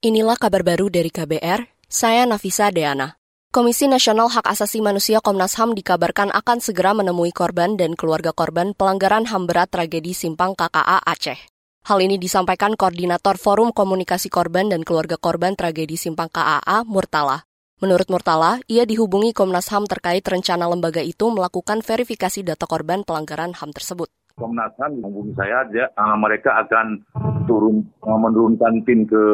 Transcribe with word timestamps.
Inilah 0.00 0.40
kabar 0.40 0.64
baru 0.64 0.88
dari 0.88 1.12
KBR, 1.12 1.76
saya 1.84 2.24
Nafisa 2.24 2.72
Deana. 2.72 3.20
Komisi 3.52 3.84
Nasional 3.84 4.32
Hak 4.32 4.48
Asasi 4.48 4.80
Manusia 4.80 5.20
Komnas 5.20 5.60
HAM 5.60 5.76
dikabarkan 5.76 6.32
akan 6.32 6.56
segera 6.64 6.96
menemui 6.96 7.36
korban 7.36 7.76
dan 7.76 7.92
keluarga 7.92 8.32
korban 8.32 8.72
pelanggaran 8.72 9.28
HAM 9.28 9.44
berat 9.44 9.68
tragedi 9.68 10.16
Simpang 10.16 10.56
KKA 10.56 11.04
Aceh. 11.04 11.36
Hal 11.84 12.00
ini 12.00 12.16
disampaikan 12.16 12.80
Koordinator 12.80 13.36
Forum 13.36 13.76
Komunikasi 13.76 14.32
Korban 14.32 14.72
dan 14.72 14.88
Keluarga 14.88 15.20
Korban 15.20 15.52
Tragedi 15.52 16.00
Simpang 16.00 16.32
KAA, 16.32 16.88
Murtala. 16.88 17.44
Menurut 17.84 18.08
Murtala, 18.08 18.56
ia 18.72 18.88
dihubungi 18.88 19.36
Komnas 19.36 19.68
HAM 19.68 19.84
terkait 19.84 20.24
rencana 20.24 20.64
lembaga 20.64 21.04
itu 21.04 21.28
melakukan 21.28 21.84
verifikasi 21.84 22.40
data 22.40 22.64
korban 22.64 23.04
pelanggaran 23.04 23.52
HAM 23.52 23.76
tersebut. 23.76 24.08
Komnas 24.40 24.72
HAM 24.80 24.96
menghubungi 24.96 25.36
saya, 25.36 25.60
dia, 25.68 25.92
uh, 25.92 26.16
mereka 26.16 26.56
akan 26.64 27.04
turun 27.44 27.82
uh, 28.06 28.16
menurunkan 28.16 28.80
tim 28.88 29.04
ke 29.04 29.24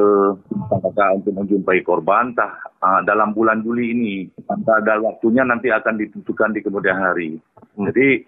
KKK 0.67 1.01
untuk 1.23 1.33
menjumpai 1.35 1.81
korban 1.87 2.35
tah, 2.35 2.59
uh, 2.83 3.01
dalam 3.07 3.33
bulan 3.33 3.63
Juli 3.63 3.95
ini. 3.95 4.15
Pada 4.47 4.99
waktunya 4.99 5.47
nanti 5.47 5.71
akan 5.71 5.95
ditentukan 5.97 6.55
di 6.55 6.61
kemudian 6.63 6.99
hari. 6.99 7.39
Hmm. 7.79 7.89
Jadi 7.91 8.27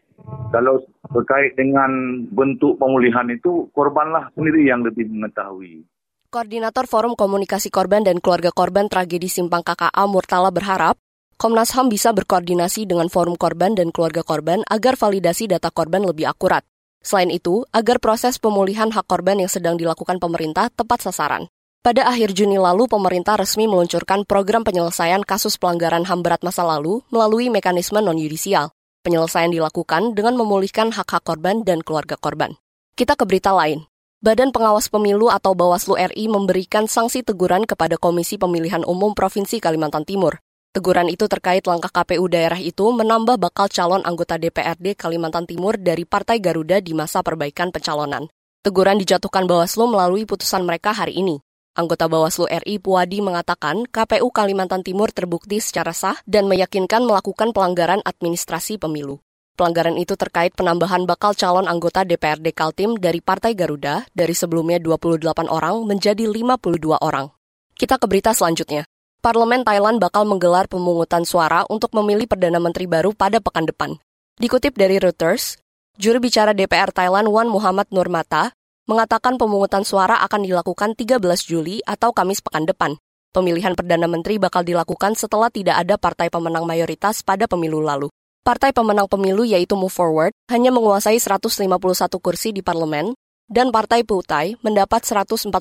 kalau 0.50 0.82
terkait 1.14 1.54
dengan 1.54 1.90
bentuk 2.30 2.78
pemulihan 2.78 3.26
itu 3.30 3.70
korbanlah 3.74 4.30
sendiri 4.34 4.66
yang 4.66 4.82
lebih 4.82 5.06
mengetahui. 5.10 5.86
Koordinator 6.28 6.84
Forum 6.84 7.16
Komunikasi 7.16 7.72
Korban 7.72 8.04
dan 8.04 8.20
Keluarga 8.20 8.52
Korban 8.52 8.92
Tragedi 8.92 9.32
Simpang 9.32 9.64
KKA 9.64 10.04
Murtala 10.04 10.52
berharap 10.52 11.00
Komnas 11.38 11.70
HAM 11.70 11.86
bisa 11.86 12.10
berkoordinasi 12.10 12.82
dengan 12.82 13.06
forum 13.06 13.38
korban 13.38 13.70
dan 13.70 13.94
keluarga 13.94 14.26
korban 14.26 14.66
agar 14.66 14.98
validasi 14.98 15.46
data 15.46 15.70
korban 15.70 16.02
lebih 16.02 16.26
akurat. 16.26 16.66
Selain 16.98 17.30
itu, 17.30 17.62
agar 17.70 18.02
proses 18.02 18.42
pemulihan 18.42 18.90
hak 18.90 19.06
korban 19.06 19.38
yang 19.38 19.46
sedang 19.46 19.78
dilakukan 19.78 20.18
pemerintah 20.18 20.66
tepat 20.74 21.06
sasaran. 21.06 21.46
Pada 21.78 22.10
akhir 22.10 22.34
Juni 22.34 22.58
lalu, 22.58 22.90
pemerintah 22.90 23.38
resmi 23.38 23.70
meluncurkan 23.70 24.26
program 24.26 24.66
penyelesaian 24.66 25.22
kasus 25.22 25.54
pelanggaran 25.62 26.02
HAM 26.02 26.26
berat 26.26 26.42
masa 26.42 26.66
lalu 26.66 27.06
melalui 27.14 27.54
mekanisme 27.54 28.02
non-yudisial. 28.02 28.74
Penyelesaian 29.06 29.54
dilakukan 29.54 30.18
dengan 30.18 30.34
memulihkan 30.34 30.90
hak-hak 30.90 31.22
korban 31.22 31.62
dan 31.62 31.86
keluarga 31.86 32.18
korban. 32.18 32.58
Kita 32.98 33.14
ke 33.14 33.22
berita 33.22 33.54
lain. 33.54 33.86
Badan 34.18 34.50
Pengawas 34.50 34.90
Pemilu 34.90 35.30
atau 35.30 35.54
Bawaslu 35.54 35.94
RI 35.94 36.26
memberikan 36.26 36.90
sanksi 36.90 37.22
teguran 37.22 37.62
kepada 37.62 37.94
Komisi 37.94 38.34
Pemilihan 38.34 38.82
Umum 38.82 39.14
Provinsi 39.14 39.62
Kalimantan 39.62 40.02
Timur. 40.02 40.42
Teguran 40.74 41.06
itu 41.06 41.30
terkait 41.30 41.62
langkah 41.70 41.94
KPU 41.94 42.26
daerah 42.26 42.58
itu 42.58 42.90
menambah 42.90 43.38
bakal 43.38 43.70
calon 43.70 44.02
anggota 44.02 44.34
DPRD 44.34 44.98
Kalimantan 44.98 45.46
Timur 45.46 45.78
dari 45.78 46.02
Partai 46.02 46.42
Garuda 46.42 46.82
di 46.82 46.90
masa 46.98 47.22
perbaikan 47.22 47.70
pencalonan. 47.70 48.26
Teguran 48.66 48.98
dijatuhkan 48.98 49.46
Bawaslu 49.46 49.86
melalui 49.86 50.26
putusan 50.26 50.66
mereka 50.66 50.90
hari 50.90 51.14
ini. 51.14 51.38
Anggota 51.78 52.10
Bawaslu 52.10 52.50
RI 52.50 52.82
Puadi 52.82 53.22
mengatakan 53.22 53.86
KPU 53.86 54.34
Kalimantan 54.34 54.82
Timur 54.82 55.14
terbukti 55.14 55.62
secara 55.62 55.94
sah 55.94 56.18
dan 56.26 56.50
meyakinkan 56.50 57.06
melakukan 57.06 57.54
pelanggaran 57.54 58.02
administrasi 58.02 58.82
pemilu. 58.82 59.22
Pelanggaran 59.54 59.94
itu 59.94 60.18
terkait 60.18 60.50
penambahan 60.58 61.06
bakal 61.06 61.38
calon 61.38 61.70
anggota 61.70 62.02
DPRD 62.02 62.50
Kaltim 62.50 62.98
dari 62.98 63.22
Partai 63.22 63.54
Garuda 63.54 64.02
dari 64.10 64.34
sebelumnya 64.34 64.82
28 64.82 65.46
orang 65.46 65.86
menjadi 65.86 66.26
52 66.26 66.98
orang. 66.98 67.30
Kita 67.78 67.94
ke 67.94 68.10
berita 68.10 68.34
selanjutnya. 68.34 68.82
Parlemen 69.22 69.62
Thailand 69.62 70.02
bakal 70.02 70.26
menggelar 70.26 70.66
pemungutan 70.66 71.22
suara 71.22 71.62
untuk 71.70 71.94
memilih 71.94 72.26
Perdana 72.26 72.58
Menteri 72.58 72.90
baru 72.90 73.14
pada 73.14 73.38
pekan 73.38 73.70
depan. 73.70 73.94
Dikutip 74.42 74.74
dari 74.74 74.98
Reuters, 74.98 75.62
juru 75.94 76.18
bicara 76.18 76.50
DPR 76.50 76.90
Thailand 76.90 77.30
Wan 77.30 77.46
Muhammad 77.46 77.86
Nurmata 77.94 78.57
mengatakan 78.88 79.36
pemungutan 79.36 79.84
suara 79.84 80.18
akan 80.24 80.48
dilakukan 80.48 80.96
13 80.96 81.20
Juli 81.44 81.84
atau 81.84 82.16
Kamis 82.16 82.40
pekan 82.40 82.64
depan. 82.64 82.96
Pemilihan 83.36 83.76
Perdana 83.76 84.08
Menteri 84.08 84.40
bakal 84.40 84.64
dilakukan 84.64 85.12
setelah 85.12 85.52
tidak 85.52 85.76
ada 85.84 86.00
partai 86.00 86.32
pemenang 86.32 86.64
mayoritas 86.64 87.20
pada 87.20 87.44
pemilu 87.44 87.84
lalu. 87.84 88.08
Partai 88.40 88.72
pemenang 88.72 89.04
pemilu 89.04 89.44
yaitu 89.44 89.76
Move 89.76 89.92
Forward 89.92 90.32
hanya 90.48 90.72
menguasai 90.72 91.20
151 91.20 91.68
kursi 92.16 92.56
di 92.56 92.64
parlemen 92.64 93.12
dan 93.44 93.68
Partai 93.68 94.08
Putai 94.08 94.56
mendapat 94.64 95.04
141 95.04 95.52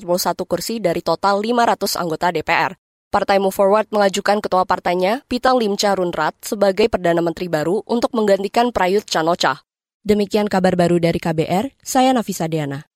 kursi 0.48 0.80
dari 0.80 1.04
total 1.04 1.44
500 1.44 2.00
anggota 2.00 2.32
DPR. 2.32 2.72
Partai 3.12 3.36
Move 3.40 3.52
Forward 3.52 3.88
mengajukan 3.92 4.40
ketua 4.40 4.64
partainya, 4.68 5.24
Pitang 5.28 5.60
Limcha 5.60 5.96
Runrat, 5.96 6.36
sebagai 6.44 6.88
Perdana 6.88 7.20
Menteri 7.20 7.48
baru 7.48 7.84
untuk 7.84 8.12
menggantikan 8.16 8.72
Prayut 8.72 9.04
Chanocha. 9.04 9.64
Demikian 10.04 10.48
kabar 10.48 10.76
baru 10.76 10.96
dari 10.96 11.20
KBR, 11.20 11.76
saya 11.84 12.12
Nafisa 12.16 12.48
Deana. 12.48 12.88